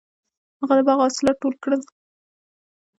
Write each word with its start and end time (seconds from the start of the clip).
هغه 0.59 0.73
د 0.77 0.81
باغ 0.87 0.99
حاصلات 1.05 1.37
ټول 1.41 1.53
کړل. 1.63 1.81